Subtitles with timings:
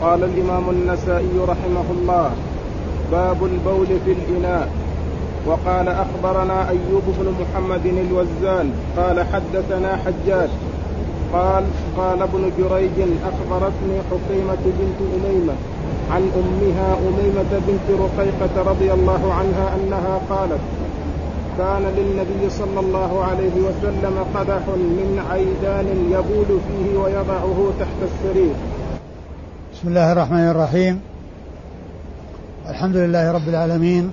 [0.00, 2.30] قال الإمام النسائي رحمه الله
[3.12, 4.68] باب البول في الإناء.
[5.46, 10.48] وقال أخبرنا أيوب بن محمد الوزان قال حدثنا حجاج.
[11.32, 11.64] قال
[11.96, 12.98] قال ابن جريج
[13.30, 15.52] أخبرتني حكيمة بنت أميمة
[16.10, 20.60] عن أمها أميمة بنت رقيقة رضي الله عنها أنها قالت
[21.58, 28.54] كان للنبي صلى الله عليه وسلم قدح من عيدان يبول فيه ويضعه تحت السرير.
[29.80, 31.00] بسم الله الرحمن الرحيم.
[32.68, 34.12] الحمد لله رب العالمين.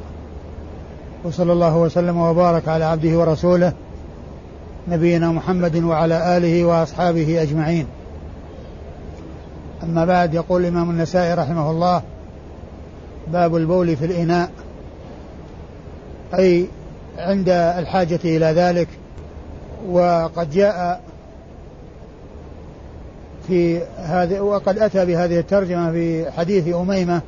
[1.24, 3.74] وصلى الله وسلم وبارك على عبده ورسوله
[4.88, 7.88] نبينا محمد وعلى آله وأصحابه أجمعين.
[9.84, 12.02] أما بعد يقول الإمام النسائي رحمه الله
[13.28, 14.50] باب البول في الإناء.
[16.34, 16.68] أي
[17.18, 18.88] عند الحاجة إلى ذلك
[19.90, 21.02] وقد جاء
[23.48, 27.22] في هذه وقد أتى بهذه الترجمة في حديث أميمة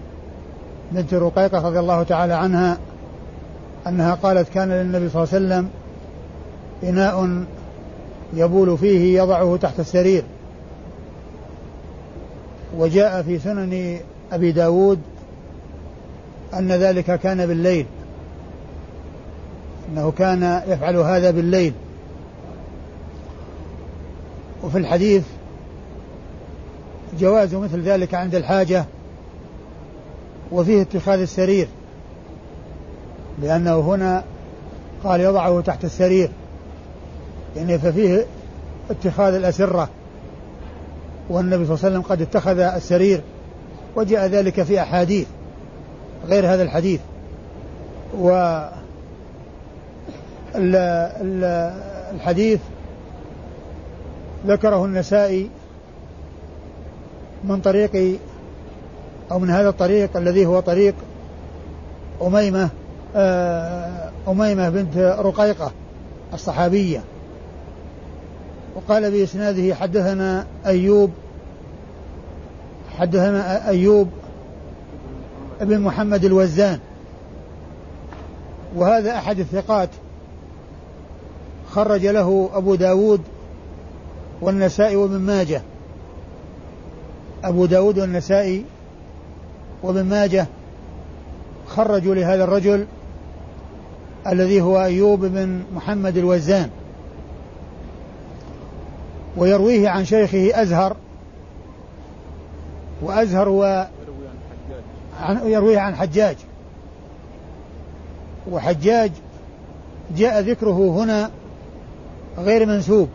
[0.91, 2.77] بنت رقيقة رضي الله تعالى عنها
[3.87, 5.69] أنها قالت كان للنبي صلى الله عليه وسلم
[6.83, 7.43] إناء
[8.33, 10.23] يبول فيه يضعه تحت السرير.
[12.77, 13.99] وجاء في سنن
[14.31, 14.99] أبي داود
[16.53, 17.85] أن ذلك كان بالليل
[19.91, 21.73] أنه كان يفعل هذا بالليل.
[24.63, 25.23] وفي الحديث
[27.19, 28.85] جواز مثل ذلك عند الحاجة
[30.51, 31.67] وفيه اتخاذ السرير
[33.41, 34.23] لأنه هنا
[35.03, 36.29] قال يضعه تحت السرير
[37.55, 38.25] يعني ففيه
[38.89, 39.89] اتخاذ الأسرة.
[41.29, 43.21] والنبي صلى الله عليه وسلم قد اتخذ السرير
[43.95, 45.27] وجاء ذلك في أحاديث
[46.27, 46.99] غير هذا الحديث.
[48.19, 48.59] و
[52.15, 52.59] الحديث
[54.47, 55.49] ذكره النسائي
[57.43, 58.19] من طريق
[59.31, 60.95] أو من هذا الطريق الذي هو طريق
[62.21, 62.69] أميمة
[63.15, 65.71] آه، أميمة بنت رقيقة
[66.33, 67.01] الصحابية.
[68.75, 71.11] وقال بإسناده حدثنا أيوب
[72.97, 74.09] حدثنا أيوب
[75.61, 76.79] ابن محمد الوزان.
[78.75, 79.89] وهذا أحد الثقات
[81.71, 83.21] خرج له أبو داود
[84.41, 85.61] والنسائي وابن ماجه.
[87.43, 88.65] أبو داود والنسائي
[89.83, 90.47] وابن ماجه
[91.67, 92.85] خرجوا لهذا الرجل
[94.27, 96.69] الذي هو أيوب بن محمد الوزان
[99.37, 100.95] ويرويه عن شيخه أزهر
[103.01, 103.87] وأزهر هو
[105.43, 106.35] يرويه عن حجاج
[108.51, 109.11] وحجاج
[110.17, 111.31] جاء ذكره هنا
[112.37, 113.09] غير منسوب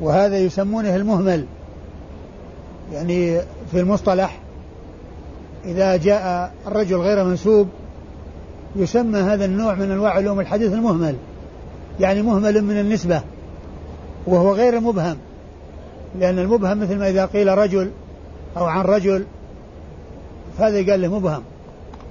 [0.00, 1.46] وهذا يسمونه المهمل.
[2.92, 3.40] يعني
[3.70, 4.40] في المصطلح
[5.64, 7.68] إذا جاء الرجل غير منسوب
[8.76, 11.14] يسمى هذا النوع من أنواع علوم الحديث المهمل
[12.00, 13.22] يعني مهمل من النسبة
[14.26, 15.16] وهو غير مبهم
[16.18, 17.90] لأن المبهم مثل ما إذا قيل رجل
[18.56, 19.24] أو عن رجل
[20.58, 21.42] فهذا يقال له مبهم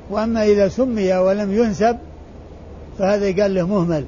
[0.10, 1.98] وأما إذا سمي ولم ينسب
[3.00, 4.06] فهذا يقال له مهمل.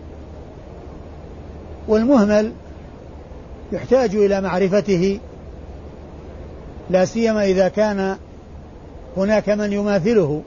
[1.88, 2.52] والمهمل
[3.72, 5.20] يحتاج إلى معرفته
[6.90, 8.18] لا سيما إذا كان
[9.18, 10.42] هناك من يماثله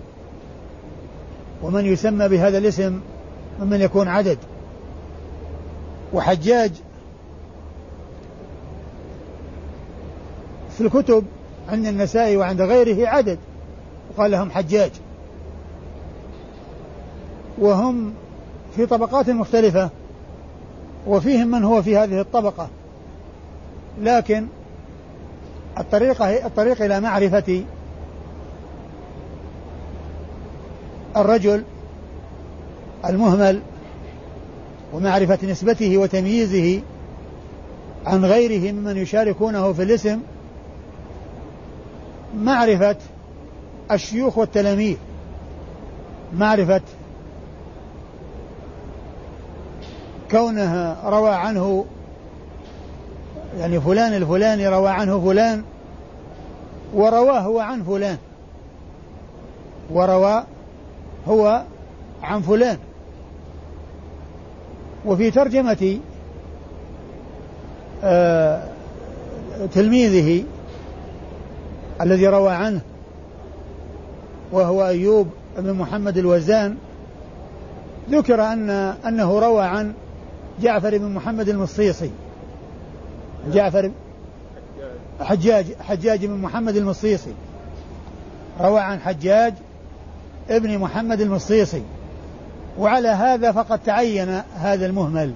[1.62, 3.00] ومن يسمى بهذا الاسم
[3.60, 4.38] ممن يكون عدد.
[6.12, 6.72] وحجاج
[10.76, 11.25] في الكتب
[11.69, 13.38] عند النسائي وعند غيره عدد
[14.10, 14.91] وقال لهم حجاج.
[17.59, 18.14] وهم
[18.76, 19.91] في طبقات مختلفة
[21.06, 22.69] وفيهم من هو في هذه الطبقة.
[24.00, 24.47] لكن
[25.78, 27.65] الطريقة الطريق إلى معرفة
[31.16, 31.65] الرجل
[33.09, 33.62] المهمل
[34.93, 36.83] ومعرفة نسبته وتمييزه
[38.06, 40.21] عن غيره ممن يشاركونه في الاسم
[42.37, 42.97] معرفة
[43.91, 44.97] الشيوخ والتلاميذ
[46.34, 46.80] معرفة
[50.30, 51.84] كونه روى عنه
[53.59, 55.63] يعني فلان الفلاني روى عنه فلان
[56.95, 58.19] ورواه هو عن فلان
[59.91, 60.45] وروى
[61.28, 61.63] هو
[62.22, 62.78] عن فلان.
[65.07, 65.99] وفي ترجمة
[68.04, 68.69] آه
[69.75, 70.45] تلميذه
[72.01, 72.81] الذي روى عنه
[74.53, 75.28] وهو أيوب
[75.59, 76.77] بن محمد الوزان
[78.10, 78.71] ذكر أن
[79.07, 79.93] أنه روى عن
[80.60, 82.10] جعفر بن محمد المصيصي.
[83.48, 83.91] جعفر
[85.21, 87.33] حجاج حجاج بن محمد المصيصي.
[88.60, 89.54] روى عن حجاج
[90.50, 91.83] ابن محمد المصيصي.
[92.78, 95.33] وعلى هذا فقد تعين هذا المهمل.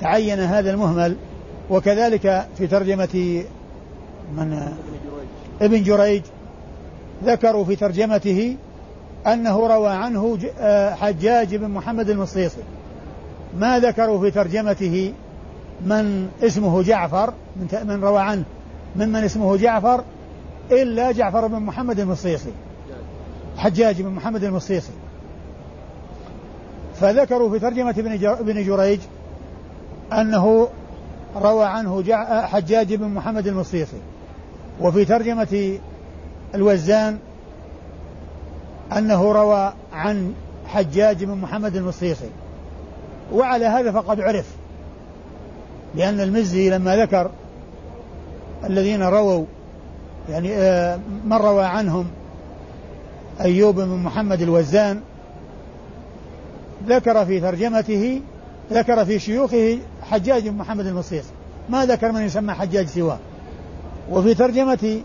[0.00, 1.16] تعين هذا المهمل
[1.70, 3.44] وكذلك في ترجمة
[4.36, 4.72] من؟
[5.60, 6.22] ابن جريج.
[7.24, 8.56] ذكروا في ترجمته
[9.26, 12.62] أنه روى عنه آه، حجاج بن محمد المصيصي.
[13.58, 15.12] ما ذكروا في ترجمته
[15.84, 17.34] من اسمه جعفر
[17.84, 18.44] من روى عنه.
[18.96, 20.04] ممن اسمه جعفر؟
[20.70, 22.52] إلا جعفر بن محمد المصيصي.
[23.56, 24.92] حجاج بن محمد المصيصي.
[27.00, 27.94] فذكروا في ترجمة
[28.40, 29.00] ابن جريج
[30.12, 30.68] أنه
[31.36, 32.04] روى عنه
[32.46, 34.00] حجاج بن محمد المصيصي.
[34.80, 35.78] وفي ترجمة
[36.54, 37.18] الوزان
[38.96, 40.34] أنه روى عن
[40.66, 42.30] حجاج بن محمد المصيصي.
[43.32, 44.59] وعلى هذا فقد عرف.
[45.94, 47.30] لأن المزي لما ذكر
[48.64, 49.44] الذين رووا
[50.28, 52.06] يعني آه، من روى عنهم
[53.40, 55.00] أيوب بن محمد الوزان
[56.86, 58.20] ذكر في ترجمته
[58.72, 59.78] ذكر في شيوخه
[60.10, 61.24] حجاج بن محمد المصيص.
[61.68, 63.18] ما ذكر من يسمى حجاج سواه.
[64.10, 65.00] وفي ترجمة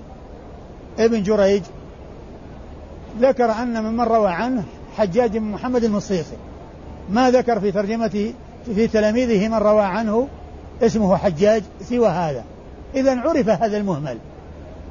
[1.00, 1.64] ابن جريج
[3.20, 4.64] ذكر أن ممن روى عنه
[4.98, 6.36] حجاج بن محمد المصيصي
[7.10, 8.34] ما ذكر في ترجمة
[8.76, 10.28] في تلاميذه من روى عنه
[10.82, 12.44] اسمه حجاج سوى هذا.
[12.96, 14.18] إذا عرف هذا المهمل.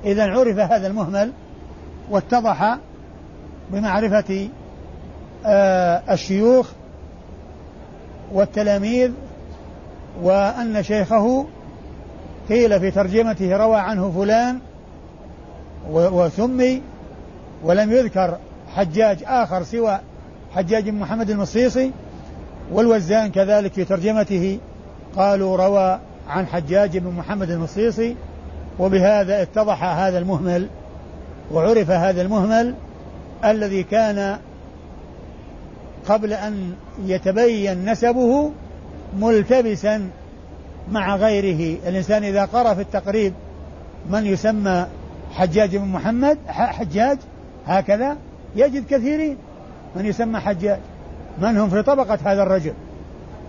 [0.04, 1.32] إذا عرف هذا المهمل
[2.10, 2.78] واتضح
[3.70, 4.48] بمعرفة
[5.46, 6.70] آه الشيوخ
[8.32, 9.10] والتلاميذ
[10.22, 11.46] وأن شيخه
[12.48, 14.58] قيل في ترجمته روى عنه فلان
[15.90, 16.82] وسمي
[17.64, 18.38] ولم يذكر
[18.74, 19.98] حجاج آخر سوى
[20.54, 21.90] حجاج محمد المصيصي
[22.72, 24.58] والوزان كذلك في ترجمته
[25.16, 28.16] قالوا روى عن حجاج بن محمد المصيصي
[28.78, 30.68] وبهذا اتضح هذا المهمل
[31.52, 32.74] وعرف هذا المهمل
[33.44, 34.38] الذي كان
[36.08, 36.74] قبل أن
[37.04, 38.50] يتبين نسبه
[39.18, 40.10] ملتبسا
[40.92, 41.78] مع غيره.
[41.88, 43.32] الإنسان إذا قرأ في التقريب
[44.10, 44.86] من يسمى
[45.32, 47.18] حجاج بن محمد حجاج
[47.66, 48.16] هكذا
[48.56, 49.36] يجد كثيرين
[49.96, 50.78] من يسمى حجاج
[51.38, 52.72] من هم في طبقة هذا الرجل.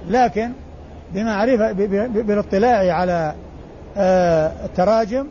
[0.10, 0.52] لكن
[1.14, 1.72] بمعرفة
[2.08, 3.34] بالاطلاع على
[3.98, 5.28] آه، التراجم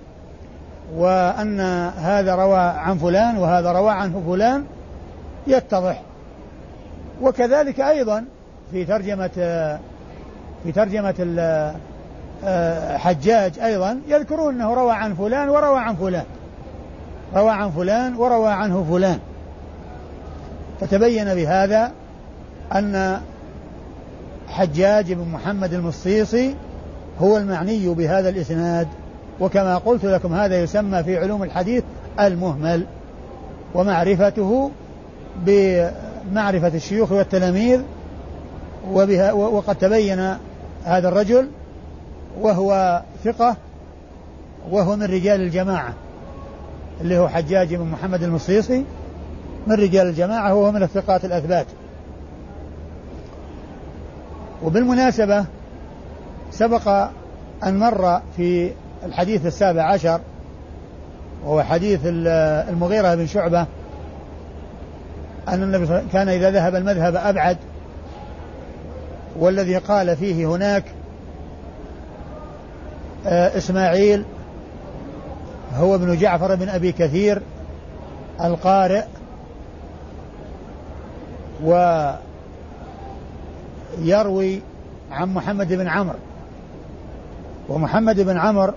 [0.96, 1.60] وأن
[1.98, 4.64] هذا روى عن فلان وهذا روى عنه فلان
[5.46, 6.02] يتضح.
[7.22, 8.24] وكذلك أيضا
[8.72, 9.28] في ترجمة
[10.64, 11.14] في ترجمة
[12.44, 16.24] آه، حجاج أيضا يذكرون أنه روى عن فلان وروى عن فلان.
[17.34, 19.18] روى عن فلان وروى عنه فلان.
[20.80, 21.92] فتبين بهذا
[22.74, 23.20] أن
[24.48, 26.54] حجاج بن محمد المصيصي
[27.20, 28.88] هو المعني بهذا الإسناد.
[29.40, 31.84] وكما قلت لكم هذا يسمى في علوم الحديث
[32.20, 32.86] المهمل
[33.74, 34.70] ومعرفته
[35.46, 37.80] بمعرفة الشيوخ والتلاميذ
[38.92, 40.36] وبها وقد تبين
[40.84, 41.48] هذا الرجل
[42.40, 43.56] وهو ثقة
[44.70, 45.94] وهو من رجال الجماعة
[47.00, 48.84] اللي هو حجاج بن محمد المصيصي
[49.66, 51.66] من رجال الجماعة وهو من الثقات الأثبات.
[54.64, 55.44] وبالمناسبة
[56.50, 56.88] سبق
[57.64, 58.70] أن مر في
[59.04, 60.20] الحديث السابع عشر
[61.44, 63.66] وهو حديث المغيرة بن شعبة
[65.48, 67.56] أن النبي كان إذا ذهب المذهب أبعد
[69.38, 70.84] والذي قال فيه هناك
[73.26, 74.24] آه، إسماعيل
[75.74, 77.42] هو ابن جعفر بن أبي كثير
[78.44, 79.04] القارئ
[84.02, 84.60] ويروي
[85.12, 86.18] عن محمد بن عمرو.
[87.68, 88.72] ومحمد بن عمرو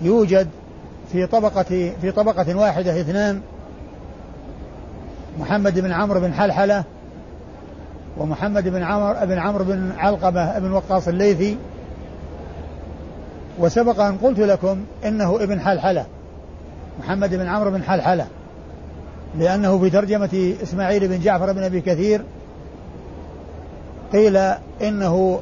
[0.00, 0.48] يوجد
[1.12, 3.40] في طبقة في طبقة واحدة اثنان.
[5.40, 6.84] محمد بن عمرو بن حلحلة
[8.18, 11.56] ومحمد بن عمرو بن عمرو بن علقمة بن وقاص الليثي.
[13.58, 16.06] وسبق أن قلت لكم إنه ابن حلحلة.
[17.00, 18.26] محمد بن عمرو بن حلحلة.
[19.38, 22.22] لأنه في ترجمة إسماعيل بن جعفر بن أبي كثير
[24.12, 24.36] قيل
[24.82, 25.40] إنه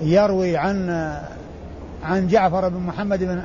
[0.00, 0.90] يروي عن
[2.04, 3.42] عن جعفر بن محمد بن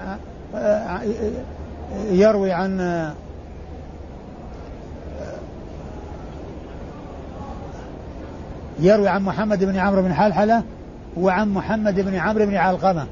[2.11, 2.79] يروي عن
[8.79, 10.63] يروي عن محمد بن عمرو بن حلحلة
[11.17, 13.05] وعن محمد بن عمرو بن علقمة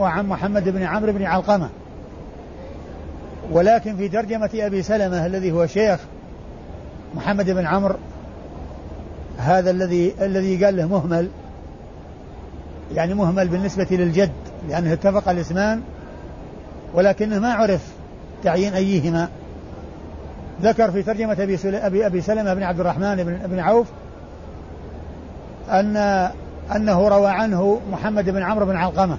[0.00, 1.68] وعن محمد بن عمرو بن علقمة.
[3.50, 6.00] ولكن في ترجمة أبي سلمة الذي هو شيخ
[7.14, 7.94] محمد بن عمرو
[9.38, 11.28] هذا الذي الذي قال له مهمل
[12.94, 14.32] يعني مهمل بالنسبة للجد
[14.68, 15.80] لأنه اتفق الاسمان
[16.94, 17.92] ولكنه ما عرف
[18.44, 19.28] تعيين أيهما.
[20.62, 23.86] ذكر في ترجمة أبي, أبي, أبي سلمة بن عبد الرحمن بن, بن عوف
[25.70, 25.96] أن
[26.76, 29.18] أنه روى عنه محمد بن عمرو بن علقمة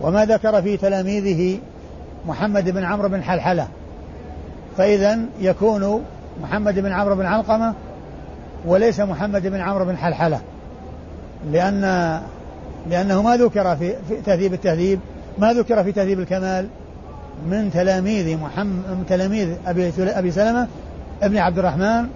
[0.00, 1.58] وما ذكر في تلاميذه
[2.26, 3.68] محمد بن عمرو بن حلحلة.
[4.76, 6.04] فإذا يكون
[6.42, 7.74] محمد بن عمرو بن علقمة
[8.66, 10.40] وليس محمد بن عمرو بن حلحلة.
[11.52, 12.20] لأن
[12.90, 15.00] لأنه ما ذكر في, في تهذيب التهذيب
[15.38, 16.66] ما ذكر في تهذيب الكمال
[17.46, 20.68] من تلاميذ محمد من تلاميذ أبي أبي سلمة
[21.22, 22.06] ابن عبد الرحمن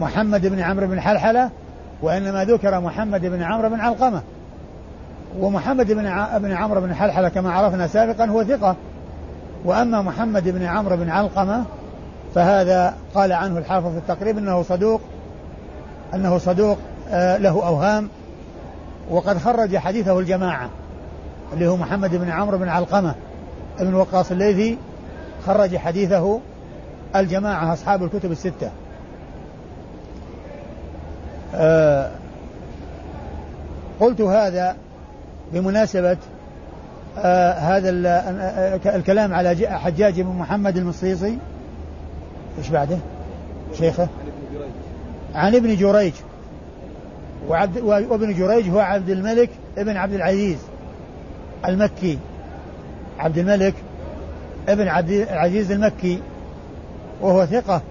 [0.00, 1.50] محمد بن عمرو بن حلحلة
[2.02, 4.22] وإنما ذكر محمد بن عمرو بن علقمة.
[5.40, 6.02] ومحمد بن
[6.38, 8.76] بن عمرو بن حلحلة كما عرفنا سابقا هو ثقة.
[9.64, 11.64] وأما محمد بن عمرو بن علقمة
[12.34, 15.00] فهذا قال عنه الحافظ في التقريب أنه صدوق
[16.14, 16.78] أنه صدوق
[17.10, 18.08] آه، له أوهام
[19.10, 20.70] وقد خرج حديثه الجماعة
[21.52, 23.14] اللي هو محمد بن عمرو بن علقمة
[23.78, 24.78] ابن وقاص الليثي
[25.46, 26.40] خرج حديثه
[27.16, 28.70] الجماعة أصحاب الكتب الستة.
[31.54, 32.10] آه
[34.00, 34.76] قلت هذا
[35.52, 36.16] بمناسبة
[37.18, 37.90] آه هذا
[38.96, 41.38] الكلام على حجاج بن محمد المصيصي.
[42.58, 42.98] إيش بعده؟
[43.78, 44.08] شيخه؟
[45.34, 46.12] عن ابن جريج.
[47.48, 50.58] وعبد وابن جريج هو عبد الملك ابن عبد العزيز
[51.68, 52.18] المكي.
[53.18, 53.74] عبد الملك
[54.68, 56.18] ابن عبد العزيز المكي.
[57.20, 57.82] وهو ثقة.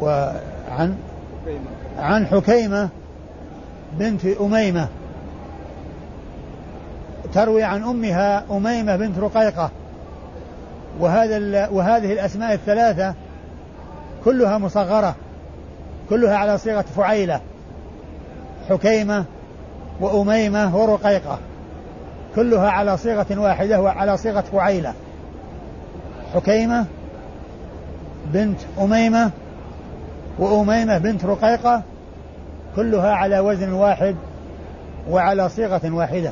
[0.00, 0.96] وعن
[1.98, 2.88] عن حكيمة
[3.98, 4.88] بنت أميمة.
[7.34, 9.70] تروي عن أمها أميمة بنت رقيقة.
[11.00, 13.14] وهذا وهذه الأسماء الثلاثة
[14.24, 15.14] كلها مصغرة
[16.10, 17.40] كلها على صيغة فعيلة
[18.68, 19.24] حكيمة
[20.00, 21.38] وأميمة ورقيقة
[22.34, 24.94] كلها على صيغة واحدة وعلى صيغة فعيلة.
[26.34, 26.86] حكيمة
[28.32, 29.30] بنت أميمة
[30.38, 31.82] وأميمة بنت رقيقة
[32.76, 34.16] كلها على وزن واحد
[35.10, 36.30] وعلى صيغة واحدة.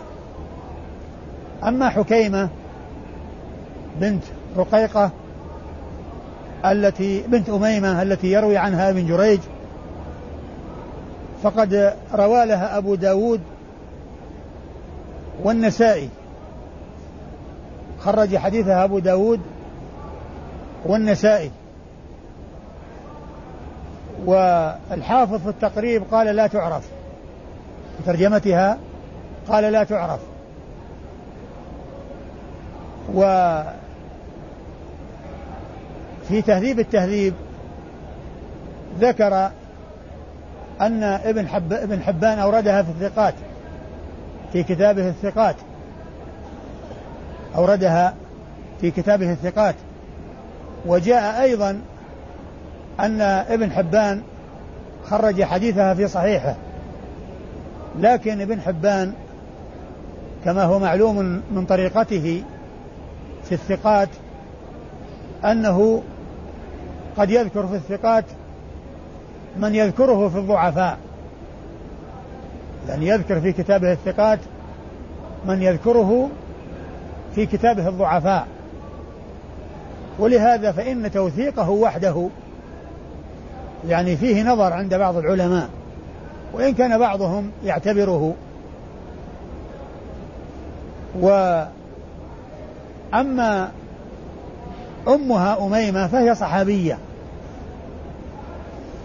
[1.64, 2.48] أما حكيمة
[4.00, 4.22] بنت
[4.56, 5.10] رقيقة
[6.64, 9.40] التي بنت أميمة التي يروي عنها ابن جريج
[11.42, 13.40] فقد روى لها أبو داود
[15.42, 16.08] والنسائي.
[18.00, 19.40] خرج حديثها أبو داود
[20.86, 21.50] والنسائي.
[24.26, 26.88] والحافظ في التقريب قال لا تعرف.
[27.96, 28.78] في ترجمتها
[29.48, 30.20] قال لا تعرف.
[33.14, 33.22] و
[36.28, 37.34] في تهذيب التهذيب
[39.00, 39.50] ذكر
[40.80, 43.34] أن ابن حب ابن حبان أوردها في الثقات
[44.52, 45.56] في كتابه الثقات.
[47.56, 48.14] أوردها
[48.80, 49.74] في كتابه الثقات.
[50.86, 51.80] وجاء أيضا
[53.00, 54.22] أن ابن حبان
[55.04, 56.54] خرج حديثها في صحيحه.
[57.98, 59.12] لكن ابن حبان
[60.44, 62.42] كما هو معلوم من طريقته
[63.44, 64.08] في الثقات
[65.44, 66.02] أنه
[67.16, 68.24] قد يذكر في الثقات
[69.56, 70.98] من يذكره في الضعفاء.
[72.88, 74.38] يعني يذكر في كتابه الثقات
[75.46, 76.28] من يذكره
[77.34, 78.46] في كتابه الضعفاء.
[80.18, 82.28] ولهذا فإن توثيقه وحده
[83.88, 85.68] يعني فيه نظر عند بعض العلماء
[86.52, 88.34] وإن كان بعضهم يعتبره.
[93.12, 93.70] وأما
[95.08, 96.98] أمها أميمة فهي صحابية.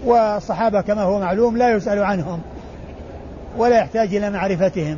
[0.06, 2.42] والصحابة كما هو معلوم لا يسأل عنهم
[3.58, 4.98] ولا يحتاج إلى معرفتهم.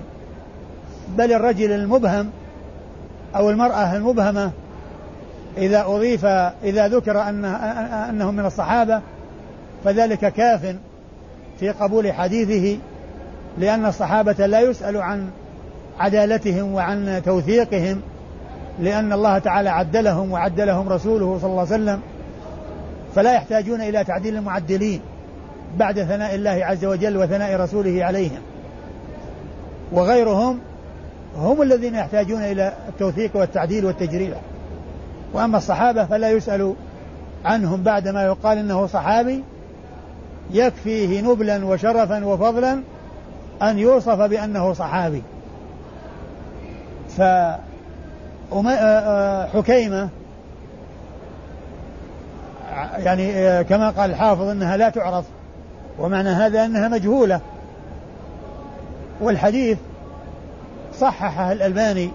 [1.18, 2.30] بل الرجل المبهم
[3.36, 4.52] أو المرأة المبهمة
[5.58, 6.26] إذا أضيف
[6.64, 7.46] إذا ذكر أن
[8.10, 9.02] أنهم من الصحابة
[9.84, 10.76] فذلك كاف
[11.60, 12.80] في قبول حديثه
[13.58, 15.30] لأن الصحابة لا يسأل عن
[16.00, 18.02] عدالتهم وعن توثيقهم.
[18.80, 22.02] لأن الله تعالى عدلهم وعدلهم رسوله صلى الله عليه وسلم
[23.16, 25.02] فلا يحتاجون إلى تعديل المعدلين
[25.78, 28.40] بعد ثناء الله عز وجل وثناء رسوله عليهم.
[29.92, 30.60] وغيرهم
[31.38, 34.38] هم الذين يحتاجون إلى التوثيق والتعديل والتجريح
[35.34, 36.74] وأما الصحابة فلا يسأل
[37.46, 39.44] عنهم بعد ما يقال إنه صحابي
[40.52, 42.82] يكفيه نبلا وشرفا وفضلا
[43.62, 45.22] أن يوصف بأنه صحابي.
[47.18, 47.22] ف
[49.54, 50.10] حكيمة.
[52.98, 55.26] يعني كما قال الحافظ إنها لا تعرف
[56.00, 57.42] ومعنى هذا إنها مجهولة.
[59.22, 59.78] والحديث
[61.00, 62.12] صححه الألباني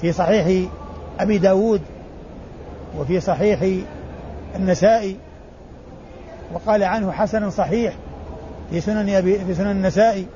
[0.00, 0.70] في صحيح
[1.20, 1.80] أبي داود
[2.98, 3.84] وفي صحيح
[4.56, 5.16] النسائي
[6.54, 7.94] وقال عنه حسن صحيح
[8.70, 10.26] في سنن أبي في سنن النسائي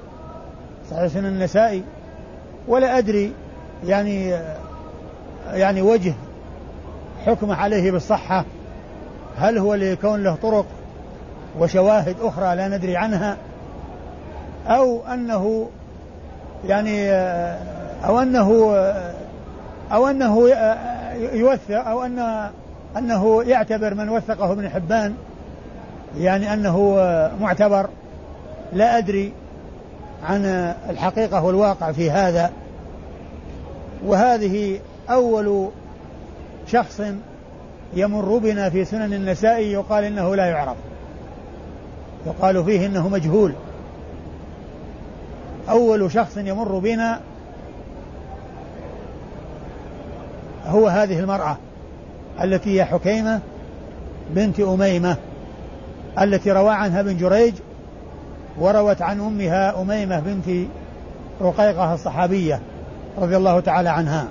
[0.90, 1.82] صحيح سنن النسائي.
[2.68, 3.32] ولا أدري
[3.86, 4.34] يعني
[5.52, 6.14] يعني وجه
[7.26, 8.44] حكمه عليه بالصحة.
[9.38, 10.66] هل هو لكون له طرق
[11.58, 13.36] وشواهد أخرى لا ندري عنها؟
[14.68, 15.68] أو أنه
[16.66, 17.10] يعني
[18.04, 18.74] أو أنه
[19.92, 20.48] أو أنه
[21.32, 22.48] يوثق أو أن
[22.96, 25.14] أنه يعتبر من وثقه ابن حبان
[26.18, 26.94] يعني أنه
[27.40, 27.88] معتبر.
[28.72, 29.32] لا أدري
[30.24, 30.44] عن
[30.90, 32.50] الحقيقة والواقع في هذا.
[34.06, 35.68] وهذه أول
[36.66, 37.02] شخص
[37.94, 40.76] يمر بنا في سنن النسائي يقال إنه لا يعرف.
[42.26, 43.52] يقال فيه إنه مجهول.
[45.68, 47.20] أول شخص يمر بنا
[50.66, 51.56] هو هذه المرأة
[52.42, 53.40] التي هي حكيمة
[54.30, 55.16] بنت أميمة
[56.20, 57.54] التي روى عنها ابن جريج
[58.58, 60.68] وروت عن أمها أميمة بنت
[61.40, 62.60] رقيقة الصحابية
[63.18, 64.28] رضي الله تعالى عنها.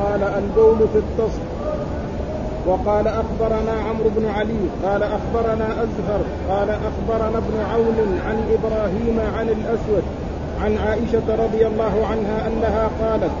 [0.00, 1.42] قال البول في التصف.
[2.66, 9.48] وقال أخبرنا عمرو بن علي قال أخبرنا أزهر قال أخبرنا ابن عون عن إبراهيم عن
[9.48, 10.02] الأسود
[10.62, 13.32] عن عائشة رضي الله عنها أنها قالت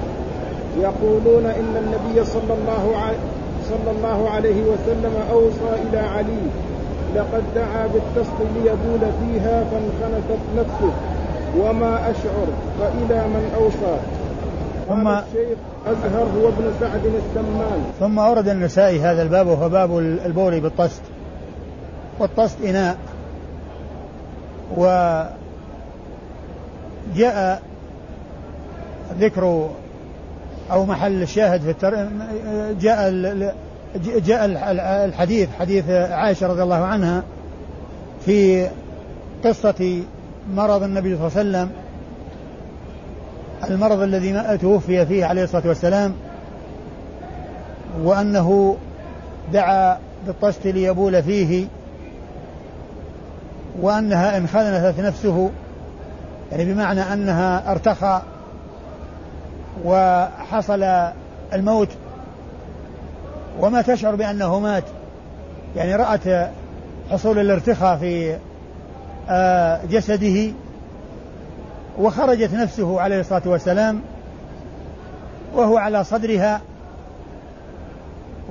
[0.80, 3.18] يقولون إن النبي صلى الله عليه
[3.68, 6.44] صلى الله عليه وسلم أوصى إلى علي
[7.16, 10.92] لقد دعا بالتسط ليبول فيها فانخنست نفسه
[11.60, 12.46] وما أشعر
[12.80, 13.96] فإلى من أوصى.
[14.88, 17.84] ثم الشيخ أزهر هو ابن سعد السمان.
[18.00, 21.02] ثم أورد النسائي هذا الباب وهو باب البول بالطست.
[22.18, 22.96] والطست إناء.
[24.76, 25.32] وجاء
[29.20, 29.70] ذكر
[30.72, 32.08] أو محل الشاهد في التر...
[32.80, 33.10] جاء
[34.26, 34.44] جاء
[35.04, 37.22] الحديث حديث عائشة رضي الله عنها
[38.24, 38.68] في
[39.44, 40.02] قصة
[40.54, 41.83] مرض النبي صلى الله عليه وسلم.
[43.70, 46.14] المرض الذي توفي فيه عليه الصلاة والسلام
[48.02, 48.76] وأنه
[49.52, 51.66] دعا بالطشت ليبول فيه
[53.80, 55.50] وأنها انخنثت نفسه
[56.52, 58.22] يعني بمعنى أنها ارتخى
[59.84, 60.82] وحصل
[61.52, 61.88] الموت
[63.60, 64.84] وما تشعر بأنه مات.
[65.76, 66.50] يعني رأت
[67.10, 68.36] حصول الارتخاء في
[69.28, 70.52] آه، جسده
[71.98, 74.00] وخرجت نفسه عليه الصلاة والسلام
[75.54, 76.60] وهو على صدرها.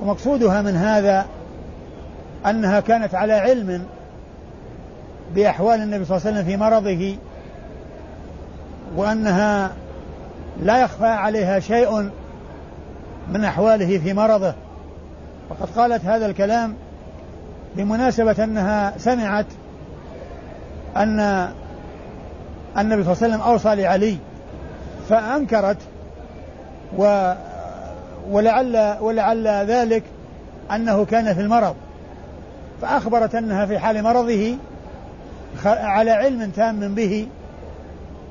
[0.01, 1.25] ومقصودها من هذا
[2.45, 3.85] أنها كانت على علم
[5.35, 7.15] بأحوال النبي صلى الله عليه وسلم في مرضه
[8.95, 9.71] وأنها
[10.61, 12.09] لا يخفى عليها شيء
[13.29, 14.53] من أحواله في مرضه.
[15.49, 16.75] وقد قالت هذا الكلام
[17.75, 19.45] بمناسبة أنها سمعت
[20.97, 21.49] أن
[22.77, 24.17] النبي صلى الله عليه وسلم أوصى لعلي
[25.09, 25.77] فأنكرت
[26.97, 27.33] و
[28.29, 30.03] ولعل ولعل ذلك
[30.71, 31.75] أنه كان في المرض.
[32.81, 34.55] فأخبرت أنها في حال مرضه
[35.65, 37.27] على علم تام به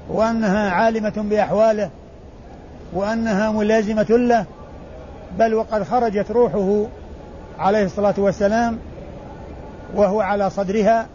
[0.08, 1.90] وأنها عالمة بأحواله
[2.92, 4.44] وأنها ملازمة له
[5.38, 6.84] بل وقد خرجت روحه
[7.58, 8.78] عليه الصلاة والسلام
[9.94, 11.06] وهو على صدرها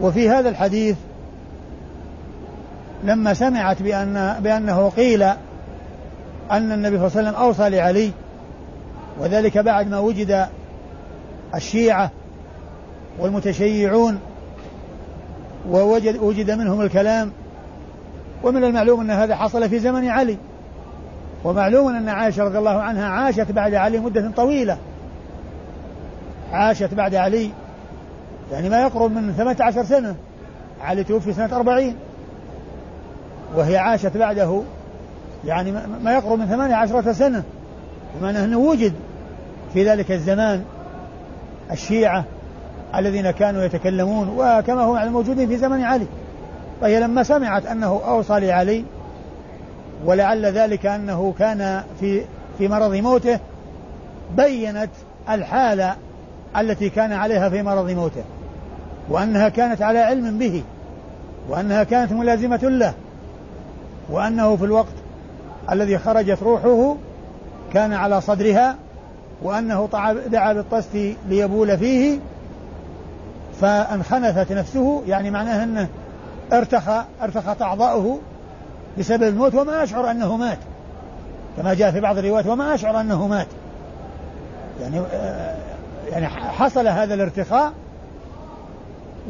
[0.00, 0.96] وفي هذا الحديث
[3.04, 5.22] لما سمعت بأن بأنه قيل
[6.50, 8.10] أن النبي صلى الله عليه وسلم أوصى لعلي
[9.18, 10.46] وذلك بعد ما وجد
[11.54, 12.10] الشيعة
[13.18, 14.18] والمتشيعون
[15.70, 17.32] ووجد وجد منهم الكلام
[18.42, 20.36] ومن المعلوم أن هذا حصل في زمن علي
[21.44, 24.78] ومعلوم أن عائشة رضي الله عنها عاشت بعد علي مدة طويلة.
[26.52, 27.50] عاشت بعد علي
[28.52, 30.14] يعني ما يقرب من ثمانية عشر سنة
[30.82, 31.96] علي توفي سنة أربعين.
[33.56, 34.62] وهي عاشت بعده
[35.44, 35.72] يعني
[36.04, 37.42] ما يقرب من ثمانية عشرة سنة.
[38.20, 38.92] بمعنى أنه وجد
[39.72, 40.64] في ذلك الزمان
[41.70, 42.24] الشيعة
[42.94, 46.06] الذين كانوا يتكلمون وكما هو موجودين في زمن علي.
[46.80, 48.84] فهي لما سمعت أنه أوصى لعلي
[50.04, 52.22] ولعل ذلك أنه كان في
[52.58, 53.38] في مرض موته
[54.36, 54.90] بينت
[55.28, 55.96] الحالة
[56.56, 58.24] التي كان عليها في مرض موته
[59.08, 60.62] وأنها كانت على علم به
[61.48, 62.94] وأنها كانت ملازمة له
[64.10, 64.94] وأنه في الوقت
[65.72, 66.96] الذي خرجت روحه
[67.72, 68.76] كان على صدرها
[69.42, 69.88] وأنه
[70.26, 72.18] دعا بالطست ليبول فيه
[73.60, 75.88] فانخنثت نفسه يعني معناه أنه
[76.52, 78.18] ارتخى ارتخت أعضاؤه
[78.98, 80.58] بسبب الموت وما أشعر أنه مات
[81.56, 83.46] كما جاء في بعض الروايات وما أشعر أنه مات.
[84.80, 85.56] يعني آه،
[86.10, 87.72] يعني حصل هذا الارتخاء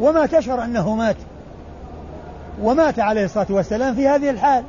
[0.00, 1.16] وما تشعر أنه مات
[2.62, 4.64] ومات عليه الصلاة والسلام في هذه الحال.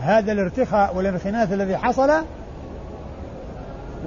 [0.00, 2.10] هذا الارتخاء والانخناث الذي حصل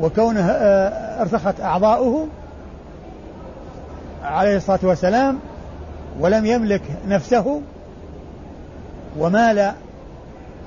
[0.02, 2.28] وكونه آه، ارتخت أعضاؤه
[4.24, 5.40] عليه الصلاة والسلام
[6.20, 7.62] ولم يملك نفسه
[9.18, 9.74] ومال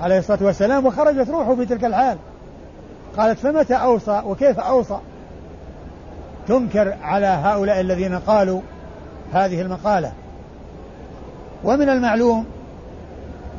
[0.01, 2.19] عليه الصلاة والسلام وخرجت روحه في تلك الحال.
[3.17, 4.99] قالت فمتى أوصى وكيف أوصى؟
[6.49, 8.61] تنكر على هؤلاء الذين قالوا
[9.33, 10.13] هذه المقالة.
[11.65, 12.45] ومن المعلوم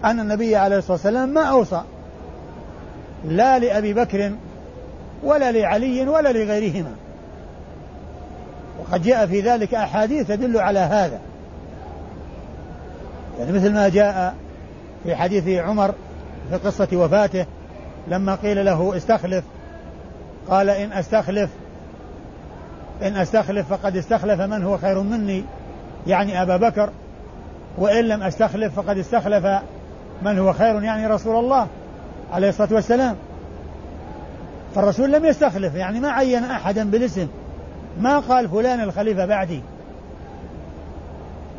[0.06, 1.82] أن النبي عليه الصلاة والسلام ما أوصى
[3.26, 4.32] لا لأبي بكر
[5.24, 6.92] ولا لعلي ولا لغيرهما.
[8.80, 11.20] وقد جاء في ذلك أحاديث تدل على هذا.
[13.40, 14.36] يعني مثل ما جاء
[15.04, 15.94] في حديث عمر
[16.50, 17.46] في قصة وفاته
[18.08, 19.44] لما قيل له استخلف
[20.50, 21.50] قال إن أستخلف
[23.04, 25.44] إن أستخلف فقد استخلف من هو خير مني.
[26.08, 26.90] يعني أبا بكر.
[27.78, 29.46] وإن لم أستخلف فقد استخلف
[30.22, 31.68] من هو خير يعني رسول الله
[32.34, 33.16] عليه الصلاة والسلام.
[34.76, 37.28] فالرسول لم يستخلف يعني ما عين أحدا بالاسم.
[38.00, 39.62] ما قال فلان الخليفة بعدي.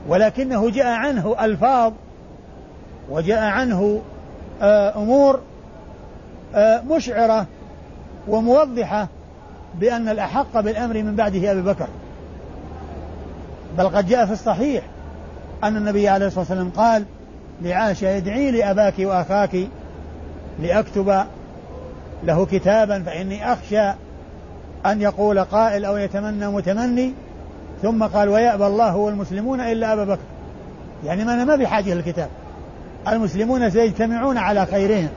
[0.09, 1.93] ولكنه جاء عنه ألفاظ
[3.11, 4.03] وجاء عنه
[4.63, 5.41] آه، أمور
[6.55, 7.47] آه، مشعرة
[8.29, 9.09] وموضحة.
[9.75, 11.89] بأن الأحق بالأمر من بعده أبي بكر.
[13.79, 14.85] بل قد جاء في الصحيح
[15.65, 17.05] أن النبي عليه الصلاة والسلام قال
[17.63, 19.57] لعائشة ادعي لأباك وأخاك
[20.63, 21.25] لأكتب
[22.25, 23.93] له كتابا فإني أخشى
[24.87, 27.13] أن يقول قائل أو يتمنى متمني.
[27.83, 30.23] ثم قال ويأبى الله والمسلمون إلا أبا بكر.
[31.05, 32.29] يعني ما أنا ما بحاجة للكتاب.
[33.09, 35.09] المسلمون سيجتمعون على خيرهم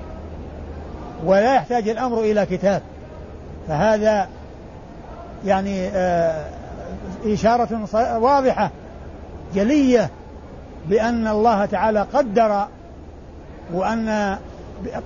[1.26, 2.82] ولا يحتاج الأمر إلى كتاب.
[3.68, 4.28] فهذا
[5.46, 6.46] يعني آه
[7.26, 8.72] إشارة واضحة
[9.56, 10.10] جلية
[10.90, 12.66] بأن الله تعالى قدر
[13.74, 14.38] وأن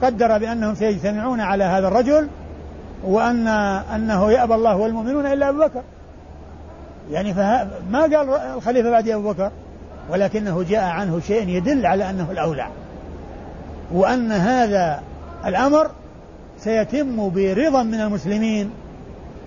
[0.01, 2.27] قدر بأنهم سيجتمعون على هذا الرجل
[3.03, 3.47] وأن
[3.95, 5.81] أنه يأبى الله والمؤمنون إلا أبو بكر.
[7.11, 7.33] يعني
[7.91, 9.51] ما قال الخليفة بعد أبو بكر؟
[10.09, 12.67] ولكنه جاء عنه شيء يدل على أنه الأولى.
[13.91, 15.01] وأن هذا
[15.45, 15.87] الأمر
[16.59, 18.71] سيتم برضا من المسلمين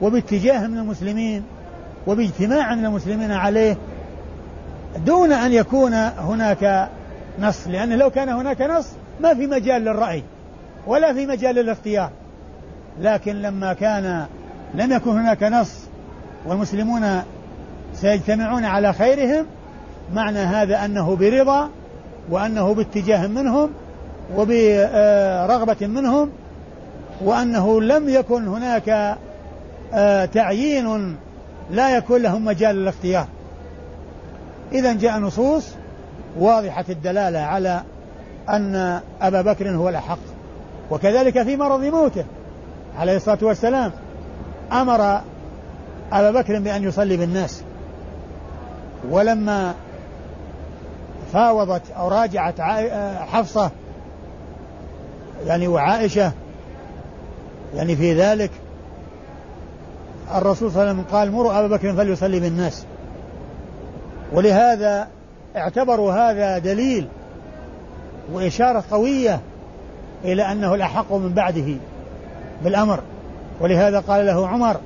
[0.03, 1.43] وباتجاه من المسلمين
[2.07, 3.77] وباجتماع من المسلمين عليه
[5.07, 6.89] دون أن يكون هناك
[7.41, 8.87] نص لأن لو كان هناك نص
[9.21, 10.23] ما في مجال للرأي
[10.87, 12.11] ولا في مجال للاختيار.
[13.01, 14.27] لكن لما كان
[14.75, 15.73] لم يكن هناك نص
[16.47, 17.23] والمسلمون
[17.95, 19.47] سيجتمعون على خيرهم
[20.15, 21.69] معنى هذا أنه برضا
[22.31, 23.71] وأنه باتجاه منهم
[24.37, 26.31] وبرغبة منهم
[27.25, 29.17] وأنه لم يكن هناك
[30.33, 31.17] تعيين
[31.71, 33.27] لا يكون لهم مجال للاختيار.
[34.73, 35.69] إذا جاء نصوص
[36.39, 37.83] واضحة الدلالة على
[38.49, 40.19] أن أبا بكر هو الأحق
[40.91, 42.25] وكذلك في مرض موته
[42.99, 43.93] عليه الصلاة والسلام.
[44.73, 45.21] أمر
[46.13, 47.63] أبا بكر بأن يصلي بالناس
[49.11, 49.75] ولما
[51.33, 52.61] فاوضت أو راجعت
[53.21, 53.71] حفصة
[55.47, 56.33] يعني وعائشة
[57.75, 58.51] يعني في ذلك
[60.35, 62.85] الرسول صلى الله عليه وسلم قال مروا أبا بكر فليصلي بالناس.
[64.33, 65.09] ولهذا
[65.57, 67.09] اعتبروا هذا دليل
[68.33, 69.41] وإشارة قوية
[70.25, 71.77] إلى أنه الأحق من بعده
[72.65, 73.01] بالأمر.
[73.61, 74.77] ولهذا قال له عمر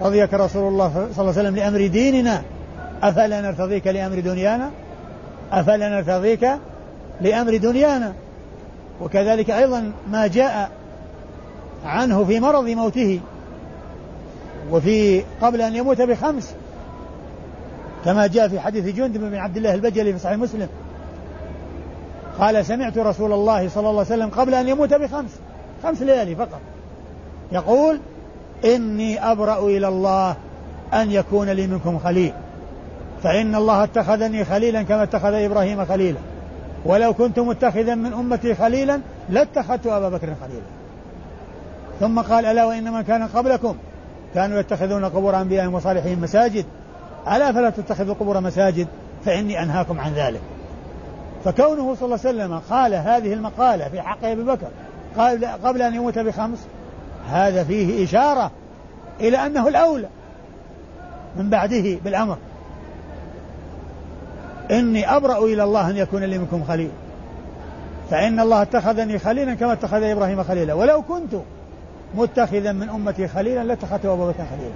[0.00, 2.42] رضيك رسول الله صلى الله عليه وسلم لأمر ديننا
[3.02, 4.70] أفلا نرتضيك لأمر دنيانا؟
[5.52, 6.48] أفلا نرتضيك
[7.20, 8.12] لأمر دنيانا؟
[9.00, 10.70] وكذلك أيضا ما جاء
[11.84, 13.20] عنه في مرض موته
[14.70, 16.54] وفي قبل أن يموت بخمس
[18.04, 20.68] كما جاء في حديث جندب بن عبد الله البجلي في صحيح مسلم.
[22.38, 25.30] قال سمعت رسول الله صلى الله عليه وسلم قبل أن يموت بخمس
[25.82, 26.60] خمس ليالي فقط.
[27.52, 28.00] يقول
[28.64, 30.36] إني أبرأ إلى الله
[30.94, 32.32] أن يكون لي منكم خليل
[33.22, 36.18] فإن الله اتخذني خليلا كما اتخذ إبراهيم خليلا.
[36.84, 40.66] ولو كنت متخذا من أمتي خليلا لاتخذت أبا بكر خليلا.
[42.00, 43.76] ثم قال ألا وإن من كان قبلكم؟
[44.34, 46.64] كانوا يتخذون قبور أنبيائهم وصالحين مساجد.
[47.32, 48.86] ألا فلا تتخذوا قبور مساجد؟
[49.24, 50.40] فإني أنهاكم عن ذلك.
[51.44, 54.68] فكونه صلى الله عليه وسلم قال هذه المقالة في حق أبي بكر
[55.16, 56.58] قبل, قبل أن يموت بخمس
[57.30, 58.50] هذا فيه إشارة
[59.20, 60.08] إلى أنه الأولى
[61.36, 62.36] من بعده بالأمر.
[64.70, 66.90] إني أبرأ إلى الله أن يكون لي منكم خليل.
[68.10, 70.74] فإن الله اتخذني خليلا كما اتخذ إبراهيم خليلا.
[70.74, 71.34] ولو كنت
[72.14, 74.74] متخذا من أمتي خليلا لاتخذت أبا بكر خليلا.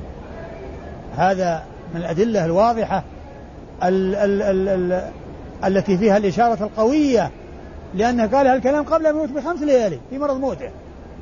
[1.16, 1.62] هذا
[1.94, 3.02] من الأدلة الواضحة
[3.82, 5.10] ال ال ال ال
[5.64, 7.30] التي فيها الإشارة القوية
[7.94, 10.70] لأنه قال هالكلام قبل أن يموت بخمس ليالي في مرض موته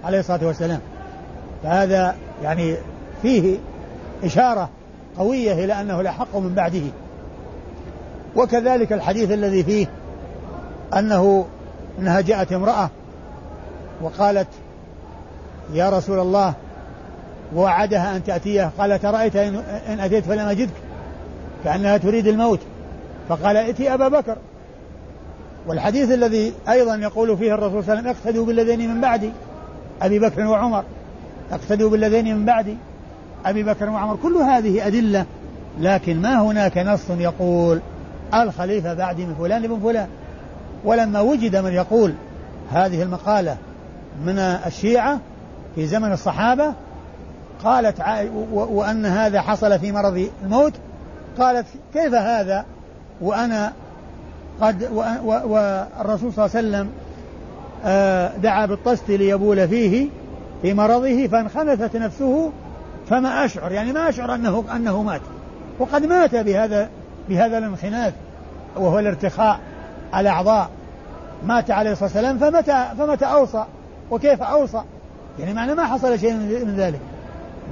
[0.05, 0.81] عليه الصلاة والسلام.
[1.63, 2.77] فهذا يعني
[3.23, 3.59] فيه
[4.25, 4.69] إشارة
[5.19, 6.83] قوية إلى أنه لحق من بعده.
[8.37, 9.87] وكذلك الحديث الذي فيه
[10.99, 11.47] أنه
[11.99, 12.91] أنها جاءت امرأة
[14.03, 14.49] وقالت
[15.73, 16.55] يا رسول الله
[17.55, 18.71] ووعدها أن تأتيه.
[18.79, 20.73] قال ترأيت إن أتيت فلم أجدك؟
[21.65, 22.61] كأنها تريد الموت.
[23.29, 24.37] فقال ائتي أبا بكر.
[25.67, 29.31] والحديث الذي أيضا يقول فيه الرسول صلى الله عليه وسلم اقتدوا بالذين من بعدي
[30.03, 30.85] أبي بكر وعمر.
[31.53, 32.77] اقتدوا بالذين من بعدي
[33.47, 34.17] أبي بكر وعمر.
[34.23, 35.27] كل هذه أدلة
[35.81, 37.81] لكن ما هناك نص يقول
[38.35, 40.09] الخليفة بعدي من فلان بن فلان.
[40.85, 42.15] ولما وجد من يقول
[42.73, 43.57] هذه المقالة
[44.25, 45.21] من الشيعة
[45.75, 46.73] في زمن الصحابة
[47.65, 48.01] قالت
[48.53, 50.73] وأن هذا حصل في مرض الموت.
[51.39, 52.65] قالت كيف هذا؟
[53.21, 53.73] وأنا
[54.61, 54.89] قد
[55.25, 56.91] والرسول صلى الله عليه وسلم
[57.85, 60.09] آه، دعا بالطست ليبول فيه
[60.63, 62.53] في مرضه فانخنثت نفسه
[63.09, 63.73] فما أشعر.
[63.73, 65.21] يعني ما أشعر أنه أنه مات.
[65.79, 66.89] وقد مات بهذا
[67.29, 68.15] بهذا الانخناث
[68.77, 69.61] وهو الارتخاء
[70.15, 70.71] الأعضاء
[71.47, 73.65] مات عليه الصلاة والسلام فمتى فمتى أوصى؟
[74.11, 74.83] وكيف أوصى؟
[75.39, 77.01] يعني معنى ما حصل شيء من ذلك.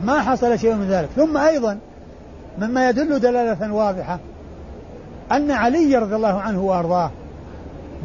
[0.05, 1.09] ما حصل شيء من ذلك.
[1.16, 1.79] ثم أيضا
[2.59, 4.18] مما يدل دلالة واضحة
[5.33, 7.11] أن علي رضي الله عنه وأرضاه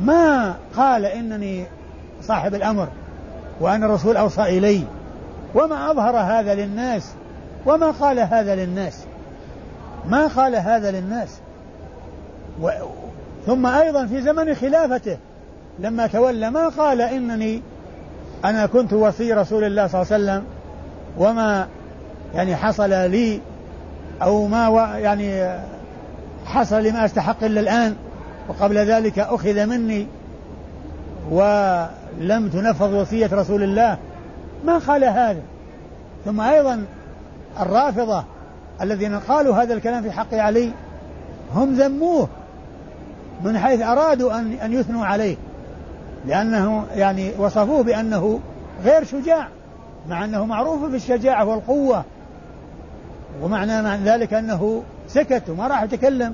[0.01, 1.65] ما قال إنني
[2.21, 2.87] صاحب الأمر
[3.61, 4.83] وأن الرسول أوصى إلي
[5.55, 7.11] وما أظهر هذا للناس
[7.65, 9.03] وما قال هذا للناس.
[10.09, 11.39] ما قال هذا للناس.
[12.61, 12.69] و...
[13.45, 15.17] ثم أيضا في زمن خلافته
[15.79, 17.61] لما تولى ما قال إنني
[18.45, 20.43] أنا كنت وصي رسول الله صلى الله عليه وسلم
[21.17, 21.67] وما
[22.35, 23.39] يعني حصل لي
[24.21, 25.59] أو ما يعني
[26.45, 27.95] حصل لي ما أستحق إلا الآن
[28.47, 30.07] وقبل ذلك أخذ مني
[31.31, 33.97] ولم تنفذ وصية رسول الله.
[34.65, 35.41] ما قال هذا؟
[36.25, 36.83] ثم أيضا
[37.59, 38.23] الرافضة
[38.81, 40.71] الذين قالوا هذا الكلام في حق علي
[41.55, 42.27] هم ذموه
[43.43, 45.35] من حيث أرادوا أن أن يثنوا عليه.
[46.25, 48.39] لأنه يعني وصفوه بأنه
[48.83, 49.47] غير شجاع
[50.09, 52.03] مع أنه معروف بالشجاعة والقوة
[53.41, 56.33] ومعنى معنى ذلك أنه سكت وما راح يتكلم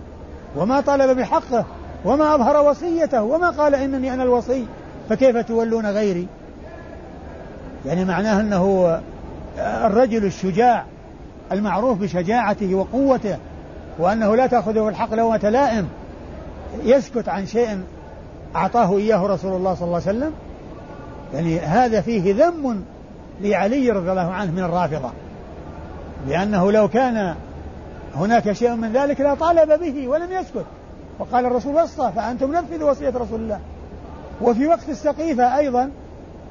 [0.56, 1.65] وما طالب بحقه
[2.06, 4.65] وما أظهر وصيته وما قال إنني أنا الوصي
[5.10, 6.28] فكيف تولون غيري؟
[7.86, 8.98] يعني معناه أنه
[9.58, 10.86] الرجل الشجاع
[11.52, 13.38] المعروف بشجاعته وقوته
[14.00, 15.88] وأنه لا تأخذه الحق لومة لائم
[16.84, 17.84] يسكت عن شيء
[18.56, 20.32] أعطاه إياه رسول الله صلى الله عليه وسلم
[21.34, 22.84] يعني هذا فيه ذم
[23.42, 25.10] لعلي رضي الله عنه من الرافضة
[26.28, 27.36] لأنه لو كان
[28.16, 30.66] هناك شيء من ذلك لا طالب به ولم يسكت.
[31.20, 33.60] وقال الرسول وصى فأنتم نفذوا وصية رسول الله.
[34.42, 35.89] وفي وقت السقيفة أيضا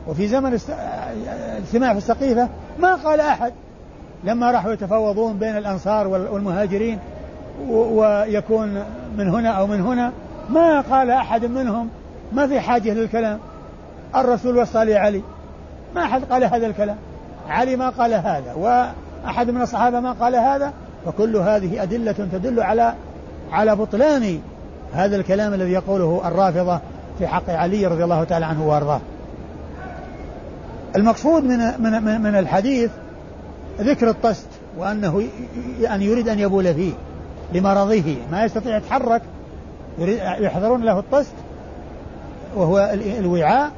[0.08, 0.58] وفي زمن
[1.58, 3.52] اجتماع في السقيفة ما قال أحد.
[4.24, 6.98] لما راحوا يتفاوضون بين الأنصار والمهاجرين
[7.68, 8.84] ويكون
[9.18, 10.12] من هنا أو من هنا
[10.52, 11.88] ما قال أحد منهم
[12.32, 13.38] ما في حاجة للكلام.
[14.16, 15.22] الرسول وصى لعلي.
[15.94, 16.96] ما أحد قال هذا الكلام.
[17.48, 20.72] علي ما قال هذا وأحد من الصحابة ما قال هذا.
[21.06, 22.94] فكل هذه أدلة تدل على
[23.52, 24.40] على بطلان
[24.92, 26.80] هذا الكلام الذي يقوله الرافضة
[27.18, 29.00] في حق علي رضي الله تعالى عنه وأرضاه.
[30.96, 32.90] المقصود من من من الحديث
[33.80, 35.22] ذكر الطست وأنه
[35.80, 36.92] يعني يريد أن يبول فيه
[37.52, 39.22] لمرضه ما يستطيع يتحرك.
[40.40, 41.34] يحضرون له الطست
[42.56, 43.70] وهو الوعاء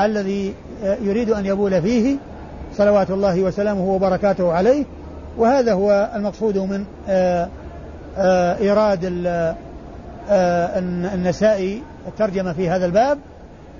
[0.00, 2.16] الذي يريد أن يبول فيه
[2.74, 4.84] صلوات الله وسلامه وبركاته عليه.
[5.38, 7.48] وهذا هو المقصود من آه،
[8.16, 9.04] آه، إيراد
[10.30, 10.78] آه،
[11.14, 13.18] النسائي الترجمة في هذا الباب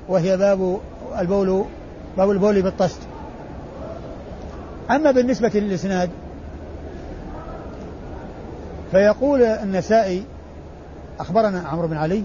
[0.09, 0.79] وهي باب
[1.19, 1.65] البول
[2.17, 3.01] باب البول بالطست.
[4.91, 6.11] أما بالنسبة للإسناد
[8.91, 10.23] فيقول النسائي
[11.21, 12.23] أخبرنا عمرو بن علي.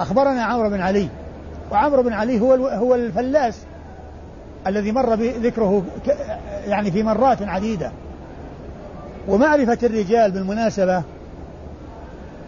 [0.00, 1.08] أخبرنا عمرو بن علي.
[1.72, 3.58] وعمرو بن علي هو هو الفلاس
[4.66, 5.82] الذي مر بذكره
[6.66, 7.92] يعني في مرات عديدة.
[9.28, 11.02] ومعرفة الرجال بالمناسبة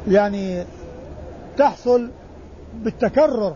[0.09, 0.65] يعني
[1.59, 2.11] تحصل
[2.75, 3.55] بالتكرر.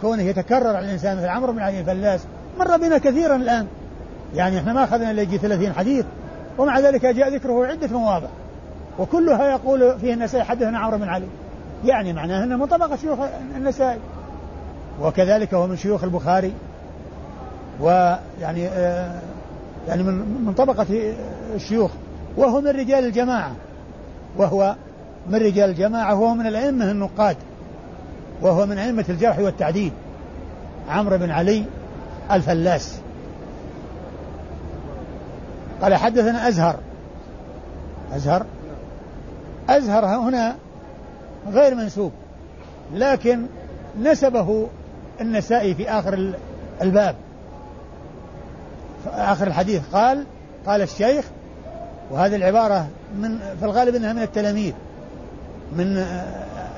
[0.00, 2.20] كونه يتكرر على الإنسان مثل عمرو بن علي الفلاس
[2.58, 3.66] مر بنا كثيرا الآن.
[4.34, 6.04] يعني إحنا ما أخذنا إلا يجي 30 حديث.
[6.58, 8.28] ومع ذلك جاء ذكره عدة مواضع.
[8.98, 11.26] وكلها يقول فيه النسائي حدثنا عمرو بن علي.
[11.84, 13.18] يعني معناه أنه من طبقة شيوخ
[13.56, 13.98] النسائي.
[15.02, 16.52] وكذلك هو من شيوخ البخاري.
[17.80, 19.20] ويعني آه
[19.88, 20.86] يعني من من طبقة
[21.54, 21.90] الشيوخ.
[22.36, 23.52] وهو من رجال الجماعة.
[24.36, 24.74] وهو
[25.30, 26.14] من رجال الجماعة.
[26.14, 27.36] وهو من الأئمة النقاد.
[28.42, 29.92] وهو من أئمة الجرح والتعديل.
[30.88, 31.64] عمرو بن علي
[32.32, 32.98] الفلاس.
[35.82, 36.76] قال حدثنا أزهر.
[38.12, 38.46] أزهر؟
[39.68, 40.56] أزهر هنا
[41.52, 42.12] غير منسوب
[42.94, 43.46] لكن
[44.02, 44.66] نسبه
[45.20, 46.34] النسائي في آخر
[46.82, 47.14] الباب.
[49.04, 50.24] في آخر الحديث قال
[50.66, 51.24] قال الشيخ
[52.10, 54.72] وهذه العبارة من في الغالب أنها من التلاميذ
[55.76, 55.94] من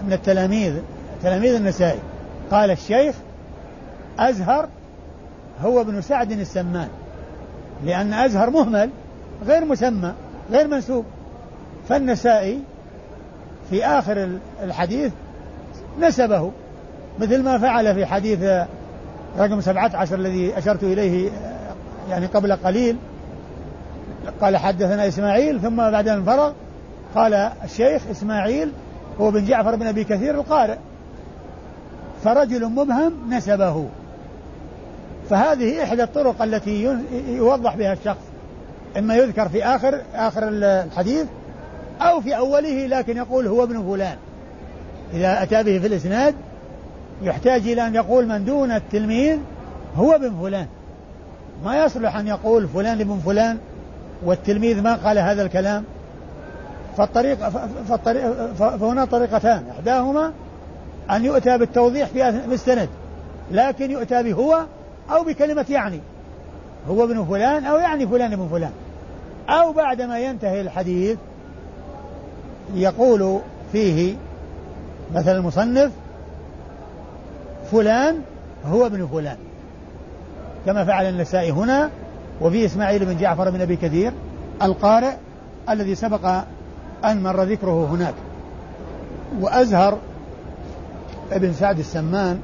[0.06, 0.74] من التلاميذ
[1.22, 1.98] تلاميذ النسائي.
[2.50, 3.14] قال الشيخ
[4.18, 4.68] أزهر
[5.60, 6.88] هو ابن سعد السمان
[7.84, 8.90] لأن أزهر مهمل
[9.46, 10.12] غير مسمى
[10.50, 11.04] غير منسوب.
[11.88, 12.60] فالنسائي
[13.70, 14.28] في آخر
[14.62, 15.12] الحديث
[16.00, 16.50] نسبه
[17.18, 18.42] مثل ما فعل في حديث
[19.38, 21.30] رقم سبعة عشر الذي أشرت إليه
[22.10, 22.96] يعني قبل قليل.
[24.40, 26.52] قال حدثنا إسماعيل ثم بعد أن فرغ
[27.14, 28.72] قال الشيخ إسماعيل
[29.20, 30.76] هو بن جعفر بن أبي كثير القارئ.
[32.24, 33.86] فرجل مبهم نسبه.
[35.30, 36.96] فهذه إحدى الطرق التي
[37.28, 38.22] يوضح بها الشخص
[38.98, 41.26] إما يذكر في آخر آخر الحديث
[42.00, 44.16] أو في أوله لكن يقول هو ابن فلان.
[45.14, 46.34] إذا أتى به في الإسناد
[47.22, 49.38] يحتاج إلى أن يقول من دون التلميذ
[49.96, 50.66] هو ابن فلان.
[51.64, 53.58] ما يصلح أن يقول فلان ابن فلان
[54.24, 55.84] والتلميذ ما قال هذا الكلام.
[56.96, 57.48] فالطريق
[57.88, 59.64] فالطريق فهنا طريقتان.
[59.70, 60.32] إحداهما
[61.10, 62.88] أن يؤتى بالتوضيح في السند
[63.52, 64.64] لكن يؤتى بهو
[65.10, 66.00] أو بكلمة يعني.
[66.88, 68.72] هو ابن فلان أو يعني فلان ابن فلان.
[69.48, 71.18] أو بعدما ينتهي الحديث
[72.74, 73.40] يقول
[73.72, 74.14] فيه
[75.14, 75.92] مثل المصنف
[77.72, 78.20] فلان
[78.66, 79.36] هو ابن فلان
[80.66, 81.90] كما فعل النسائي هنا
[82.40, 84.12] وفي إسماعيل بن جعفر بن أبي كثير
[84.62, 85.12] القارئ
[85.68, 86.26] الذي سبق
[87.04, 88.14] أن مر ذكره هناك.
[89.40, 89.98] وأزهر
[91.32, 92.40] ابن سعد السمان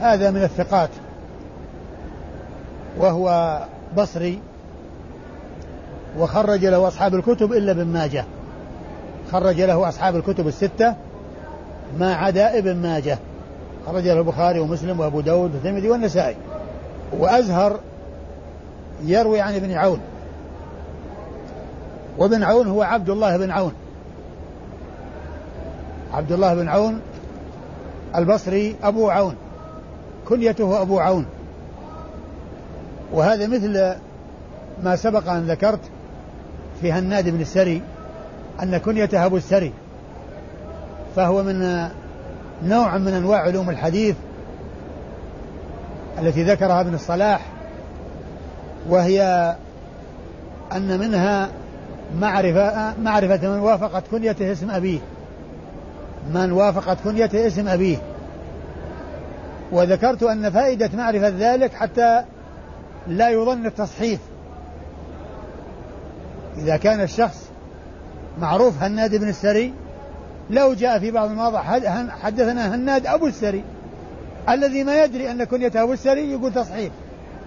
[0.00, 0.90] هذا من الثقات
[2.98, 3.58] وهو
[3.96, 4.40] بصري
[6.18, 8.24] وخرج له أصحاب الكتب إلا ابن ماجه.
[9.32, 10.94] خرج له أصحاب الكتب الستة
[11.98, 13.18] ما عدا ابن ماجه
[13.86, 16.36] خرج له البخاري ومسلم وأبو داود والترمذي والنسائي.
[17.18, 17.80] وأزهر
[19.04, 20.00] يروي عن ابن عون.
[22.18, 23.72] وابن عون هو عبد الله بن عون.
[26.12, 27.00] عبد الله بن عون
[28.16, 29.34] البصري أبو عون
[30.28, 31.26] كنيته أبو عون.
[33.12, 33.94] وهذا مثل
[34.82, 35.80] ما سبق أن ذكرت
[36.80, 37.82] في هناد بن السري.
[38.62, 39.72] أن كنيته أبو السري
[41.16, 41.88] فهو من
[42.64, 44.16] نوع من أنواع علوم الحديث
[46.18, 47.40] التي ذكرها ابن الصلاح
[48.88, 49.54] وهي
[50.72, 51.48] أن منها
[52.20, 54.98] معرفة معرفة من وافقت كنيته اسم أبيه
[56.34, 57.98] من وافقت كنيته اسم أبيه.
[59.72, 62.22] وذكرت أن فائدة معرفة ذلك حتى
[63.06, 64.20] لا يظن التصحيف
[66.58, 67.51] إذا كان الشخص
[68.40, 69.72] معروف هناد بن السري
[70.50, 71.62] لو جاء في بعض المواضع
[72.08, 73.64] حدثنا هناد أبو السري.
[74.48, 76.92] الذي ما يدري أن كنيته أبو السري يقول تصحيف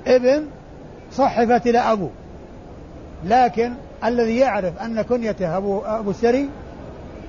[0.07, 0.45] ابن
[1.11, 2.09] صحفت إلى أبو.
[3.25, 6.49] لكن الذي يعرف أن كنيته أبو, أبو السري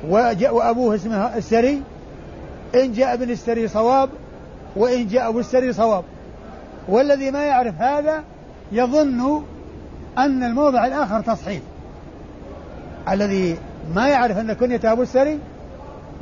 [0.09, 1.83] وأبوه اسمه السري
[2.75, 4.09] إن جاء ابن السري صواب
[4.77, 6.05] وإن جاء أبو السري صواب.
[6.88, 8.23] والذي ما يعرف هذا
[8.73, 9.42] يظن
[10.19, 11.61] أن الموضع الآخر تصحيح.
[13.09, 13.59] الذي
[13.95, 15.38] ما يعرف أن كنية أبو السري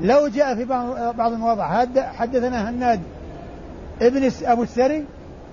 [0.00, 1.86] لو جاء في بعض بعض المواضع.
[1.98, 3.00] حدثنا هناد
[4.02, 5.04] ابن أبو السري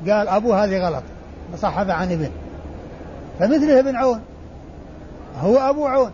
[0.09, 1.03] قال أبو هذه غلط
[1.57, 2.29] صحف عن ابن.
[3.39, 4.21] فمثله ابن عون
[5.41, 6.11] هو أبو عون.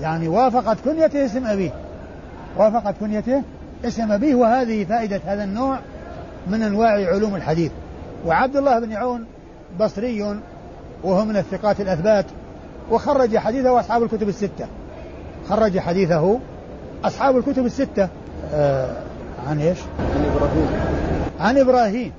[0.00, 1.70] يعني وافقت كنيته اسم أبيه.
[2.56, 3.42] وافقت كنيته
[3.84, 5.78] اسم أبيه وهذه فائدة هذا النوع
[6.46, 7.72] من أنواع علوم الحديث.
[8.26, 9.24] وعبد الله بن عون
[9.80, 10.36] بصري
[11.04, 12.26] وهو من الثقات الأثبات.
[12.90, 14.66] وخرج حديثه أصحاب الكتب الستة.
[15.48, 16.38] خرج حديثه
[17.04, 18.08] أصحاب الكتب الستة.
[18.54, 18.96] آه
[19.48, 20.68] عن إيش؟ عن إبراهيم.
[21.40, 22.12] عن إبراهيم.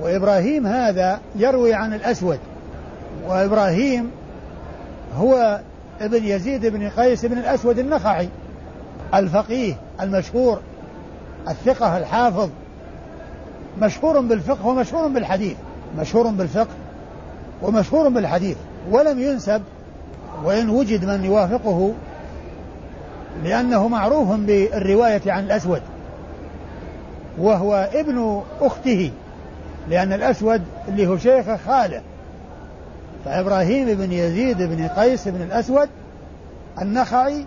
[0.00, 2.38] وإبراهيم هذا يروي عن الأسود.
[3.28, 4.10] وإبراهيم
[5.18, 5.60] هو
[6.00, 8.28] ابن يزيد بن قيس بن الأسود النخعي
[9.14, 10.60] الفقيه المشهور
[11.48, 12.48] الثقة الحافظ
[13.82, 15.56] مشهور بالفقه ومشهور بالحديث
[15.98, 16.74] مشهور بالفقه
[17.62, 18.56] ومشهور بالحديث.
[18.90, 19.62] ولم ينسب
[20.44, 21.92] وإن وجد من يوافقه
[23.44, 25.82] لأنه معروف بالرواية عن الأسود
[27.38, 29.10] وهو ابن أخته
[29.88, 32.02] لأن الأسود اللي هو شيخ خاله.
[33.24, 35.88] فإبراهيم بن يزيد بن قيس بن الأسود
[36.82, 37.46] النخعي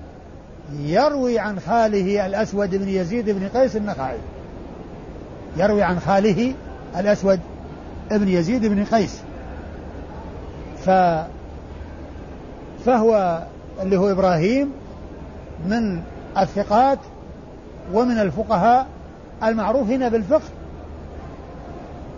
[0.80, 4.18] يروي عن خاله الأسود بن يزيد بن قيس النخعي.
[5.58, 6.54] يروي عن خاله
[6.98, 7.40] الأسود
[8.12, 9.22] بن يزيد بن قيس.
[10.86, 10.90] ف
[12.86, 13.44] فهو
[13.82, 14.72] اللي هو إبراهيم
[15.66, 16.02] من
[16.38, 17.00] الثقات
[17.94, 18.88] ومن الفقهاء
[19.44, 20.50] المعروفين بالفقه.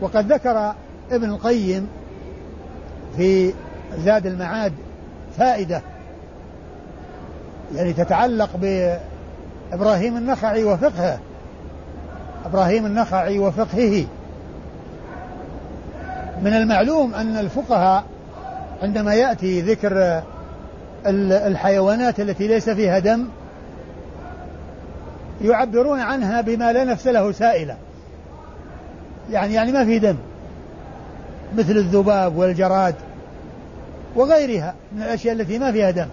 [0.02, 0.74] وقد ذكر
[1.12, 1.88] ابن القيم
[3.18, 3.54] في
[3.98, 4.74] زاد المعاد
[5.38, 5.82] فائدة
[7.76, 11.20] يعني تتعلق بإبراهيم النخعي وفقهه
[12.46, 14.06] إبراهيم النخعي وفقهه.
[16.42, 18.04] من المعلوم أن الفقهاء
[18.84, 20.24] عندما يأتي ذكر
[21.06, 23.28] الحيوانات التي ليس فيها دم
[25.42, 27.78] يعبرون عنها بما لا نفس له سائلة.
[29.32, 30.16] يعني يعني ما في دم.
[31.58, 32.96] مثل الذباب والجراد
[34.16, 36.08] وغيرها من الأشياء التي ما فيها دم.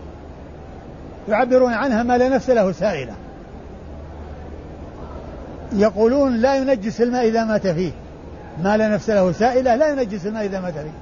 [1.28, 3.14] يعبرون عنها ما لا نفس له سائلة.
[5.72, 7.92] يقولون لا ينجس الماء إذا مات فيه.
[8.62, 11.01] ما لا نفس له سائلة لا ينجس الماء إذا مات فيه.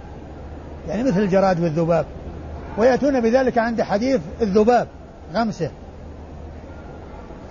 [0.90, 2.06] يعني مثل الجراد والذباب
[2.78, 4.88] ويأتون بذلك عند حديث الذباب
[5.34, 5.70] غمسة.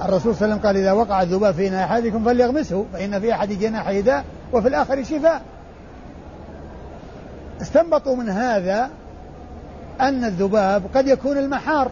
[0.01, 3.49] الرسول صلى الله عليه وسلم قال إذا وقع الذباب في أحدكم فليغمسه فإن في أحد
[3.49, 5.41] جناحه داء وفي الآخر شفاء.
[7.61, 8.89] استنبطوا من هذا
[10.01, 11.91] أن الذباب قد يكون المحار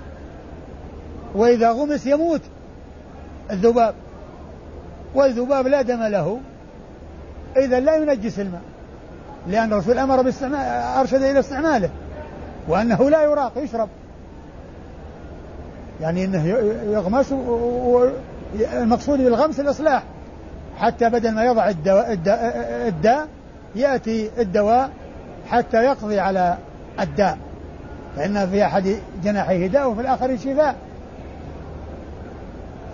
[1.36, 2.41] وإذا غمس يموت
[3.52, 3.93] الذباب
[5.16, 6.39] والذباب لا دم له
[7.58, 8.62] إذا لا ينجس الماء.
[9.48, 10.60] لأن الرسول أمر باستعمال
[11.00, 11.89] أرشد إلى استعماله
[12.68, 13.89] وأنه لا يراق يشرب.
[16.02, 16.48] يعني أنه
[16.93, 20.04] يغمس والمقصود بالغمس الإصلاح.
[20.78, 22.56] حتى بدل ما يضع الدواء, الداء,
[22.88, 23.28] الداء
[23.76, 24.89] يأتي الدواء
[25.50, 26.58] حتى يقضي على
[27.00, 27.38] الداء.
[28.16, 30.76] فإن في أحد جناحيه داء وفي الآخر شفاء.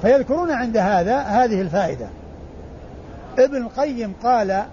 [0.01, 2.07] فيذكرون عند هذا هذه الفائدة.
[3.39, 4.63] ابن القيم قال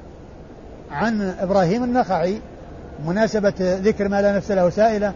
[0.92, 2.40] عن إبراهيم النخعي
[3.06, 5.12] مناسبة ذكر ما لا نفس له سائلة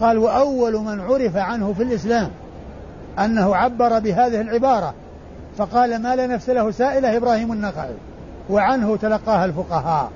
[0.00, 2.30] قال وأول من عرف عنه في الإسلام
[3.18, 4.94] أنه عبر بهذه العبارة
[5.58, 7.94] فقال ما لا نفس له سائلة إبراهيم النخعي
[8.50, 10.10] وعنه تلقاها الفقهاء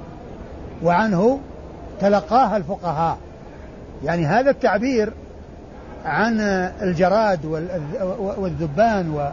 [0.82, 1.40] وعنه
[2.00, 3.18] تلقاها الفقهاء.
[4.04, 5.12] يعني هذا التعبير
[6.04, 6.40] عن
[6.82, 7.44] الجراد
[8.38, 9.30] والذبان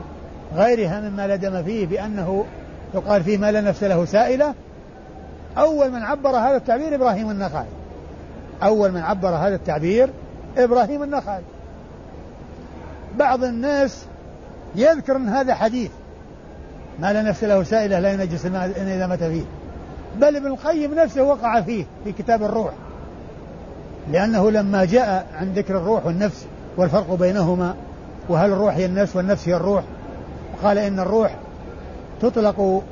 [0.55, 2.45] وغيرها مما لا دم فيه بأنه
[2.93, 4.53] يقال فيه ما لا نفس له سائلة
[5.57, 7.65] أول من عبر هذا التعبير إبراهيم النخعي.
[8.63, 10.09] أول من عبر هذا التعبير
[10.57, 11.41] إبراهيم النخعي.
[13.17, 14.05] بعض الناس
[14.75, 15.91] يذكر أن هذا حديث.
[16.99, 19.43] ما لا نفس له سائلة لا ينجس الماء إذا مات فيه.
[20.15, 22.71] بل ابن القيم نفسه وقع فيه في كتاب الروح.
[24.11, 26.45] لأنه لما جاء عن ذكر الروح والنفس
[26.77, 27.75] والفرق بينهما
[28.29, 29.83] وهل الروح هي النفس والنفس هي الروح؟
[30.63, 31.35] قال إن الروح
[32.21, 32.83] تطلق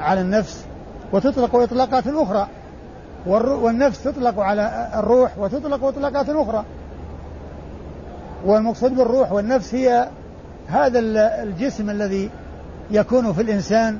[0.00, 0.64] على النفس
[1.12, 2.48] وتطلق إطلاقات أخرى.
[3.26, 6.64] والنفس تطلق على الروح وتطلق إطلاقات أخرى.
[8.44, 10.08] والمقصود بالروح والنفس هي
[10.68, 10.98] هذا
[11.42, 12.30] الجسم الذي
[12.90, 13.98] يكون في الإنسان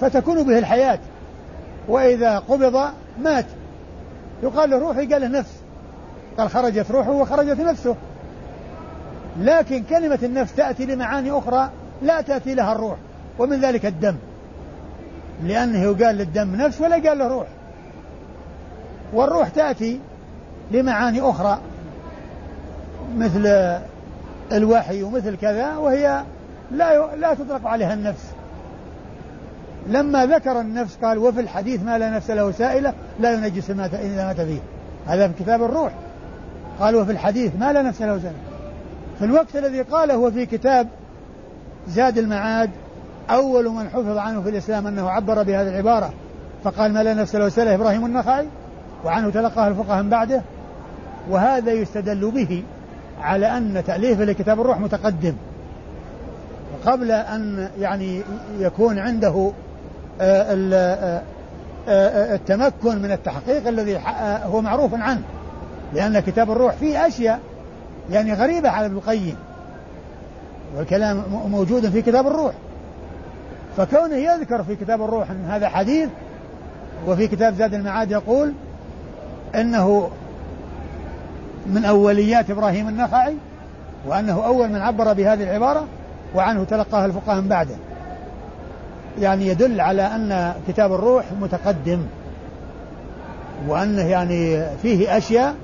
[0.00, 0.98] فتكون به الحياة.
[1.88, 2.88] وإذا قبض
[3.22, 3.46] مات.
[4.42, 5.52] يقال له روحي قال له نفس.
[6.38, 7.96] قال خرجت روحه وخرجت نفسه.
[9.40, 11.70] لكن كلمة النفس تأتي لمعاني أخرى
[12.02, 12.96] لا تأتي لها الروح.
[13.38, 14.14] ومن ذلك الدم.
[15.42, 17.46] لأنه يقال للدم نفس ولا قال له روح.
[19.12, 20.00] والروح تأتي
[20.70, 21.58] لمعاني أخرى
[23.16, 23.46] مثل
[24.52, 26.22] الوحي ومثل كذا وهي
[26.70, 28.24] لا لا تطلق عليها النفس.
[29.86, 34.26] لما ذكر النفس قال وفي الحديث ما لا نفس له سائلة لا ينجس الماء إذا
[34.26, 34.60] مات فيه
[35.06, 35.92] هذا في كتاب الروح.
[36.80, 38.38] قال وفي الحديث ما لا نفس له سائلة.
[39.18, 40.88] في الوقت الذي قاله في كتاب
[41.88, 42.70] زاد المعاد
[43.30, 46.12] أول من حفظ عنه في الإسلام أنه عبر بهذه العبارة
[46.64, 48.46] فقال ما لا نفس له سائلة إبراهيم النخعي
[49.04, 50.42] وعنه تلقاه الفقهاء من بعده.
[51.30, 52.62] وهذا يستدل به
[53.22, 55.34] على أن تأليفه لكتاب الروح متقدم.
[56.86, 58.22] قبل أن يعني
[58.58, 59.52] يكون عنده
[60.20, 61.22] آه، آه،
[61.88, 64.00] آه، التمكن من التحقيق الذي
[64.44, 65.22] هو معروف عنه.
[65.92, 67.40] لأن كتاب الروح فيه أشياء
[68.10, 69.36] يعني غريبة على ابن القيم
[70.76, 72.54] والكلام موجود في كتاب الروح.
[73.76, 76.08] فكونه يذكر في كتاب الروح أن هذا حديث
[77.06, 78.52] وفي كتاب زاد المعاد يقول
[79.54, 80.10] إنه
[81.66, 83.36] من أوليات إبراهيم النخعي
[84.06, 85.86] وأنه أول من عبر بهذه العبارة
[86.34, 87.74] وعنه تلقاها الفقهاء من بعده.
[89.20, 92.00] يعني يدل على أن كتاب الروح متقدم
[93.68, 95.54] وأنه يعني فيه أشياء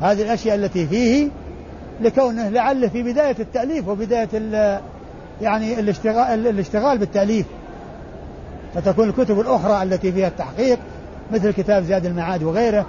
[0.00, 1.28] هذه الأشياء التي فيه
[2.00, 4.28] لكونه لعله في بداية التأليف وبداية
[5.42, 7.46] يعني الاشتغال, الاشتغال بالتأليف.
[8.74, 10.78] فتكون الكتب الأخرى التي فيها التحقيق
[11.32, 12.86] مثل كتاب زاد المعاد وغيره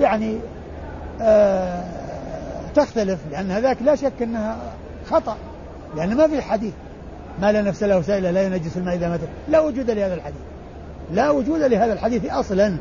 [0.00, 0.38] يعني
[1.22, 1.84] آه
[2.74, 4.56] تختلف لأن هذاك لا شك أنها
[5.10, 5.36] خطأ
[5.96, 6.74] لأن ما في حديث.
[7.40, 9.20] ما لا نفس له سائلة لا ينجس الماء إذا مات.
[9.48, 10.40] لا وجود لهذا الحديث.
[11.12, 12.76] لا وجود لهذا الحديث أصلا.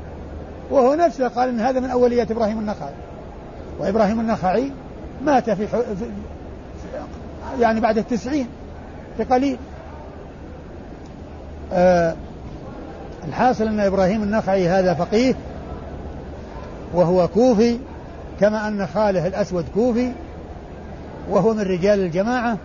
[0.71, 2.93] وهو نفسه قال أن هذا من أوليات إبراهيم النخعي.
[3.79, 4.71] وإبراهيم النخعي
[5.25, 5.77] مات في, في
[7.59, 8.47] يعني بعد التسعين.
[9.19, 9.57] بقليل
[11.73, 12.15] آه
[13.27, 15.35] الحاصل أن إبراهيم النخعي هذا فقيه
[16.93, 17.79] وهو كوفي
[18.39, 20.11] كما أن خاله الأسود كوفي
[21.29, 22.57] وهو من رجال الجماعة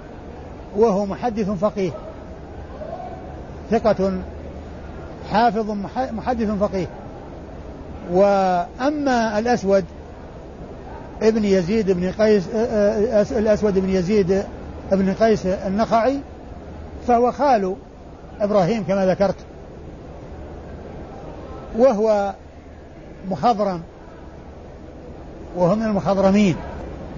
[0.76, 1.90] وهو محدث فقيه.
[3.70, 4.12] ثقة
[5.30, 5.70] حافظ
[6.12, 6.86] محدث فقيه.
[8.12, 9.84] وأما الأسود
[11.22, 12.48] ابن يزيد بن قيس
[13.32, 14.42] الأسود بن يزيد
[14.92, 16.20] بن قيس النخعي
[17.10, 17.76] فهو خال
[18.40, 19.34] إبراهيم كما ذكرت.
[21.78, 22.34] وهو
[23.30, 23.80] مخضرم
[25.56, 26.56] وهو من المخضرمين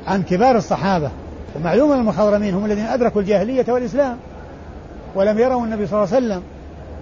[0.07, 1.11] عن كبار الصحابة.
[1.57, 4.17] ومعلوم المخضرمين هم الذين أدركوا الجاهلية والإسلام
[5.15, 6.43] ولم يروا النبي صلى الله عليه وسلم.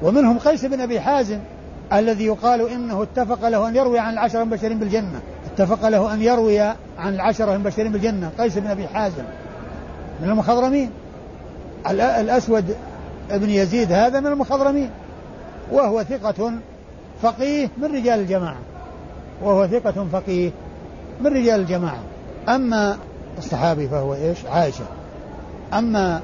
[0.03, 1.38] ومنهم قيس بن أبي حازم
[1.93, 5.20] الذي يقال إنه اتفق له أن يروي عن العشرة المبشرين بالجنة.
[5.55, 6.61] اتفق له أن يروي
[6.99, 9.24] عن العشرة المبشرين بالجنة قيس بن أبي حازم.
[10.22, 10.91] من المخضرمين.
[11.89, 12.76] الأسود
[13.31, 14.91] ابن يزيد هذا من المخضرمين.
[15.72, 16.53] وهو ثقة
[17.22, 18.59] فقيه من رجال الجماعة.
[19.43, 20.51] وهو ثقة فقيه
[21.20, 22.01] من رجال الجماعة.
[22.49, 22.97] أما
[23.39, 24.85] الصحابي فهو إيش؟ عائشة.
[25.74, 26.20] أما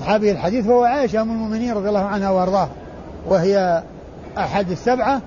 [0.00, 2.70] صحابي الحديث فهو عائشة أم المؤمنين رضي الله عنها وأرضاها.
[3.28, 3.82] وهي
[4.38, 5.20] أحد السبعة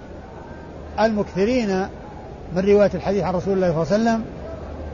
[0.99, 1.87] المكثرين
[2.55, 4.25] من رواية الحديث عن رسول الله صلى الله عليه وسلم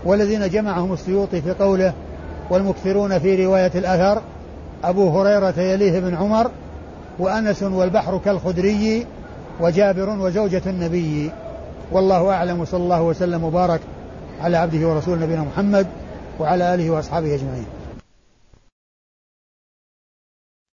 [0.06, 1.94] والذين جمعهم السيوطي في قوله
[2.50, 4.22] والمكثرون في رواية الأثر.
[4.84, 6.52] أبو هريرة يليه بن عمر
[7.20, 9.06] وأنس والبحر كالخدري
[9.60, 11.32] وجابر وزوجة النبي.
[11.92, 13.80] والله أعلم وصلى الله وسلم وبارك
[14.42, 15.88] على عبده ورسوله نبينا محمد
[16.40, 17.66] وعلى آله وأصحابه أجمعين.